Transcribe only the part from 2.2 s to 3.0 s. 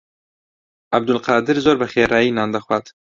نان دەخوات.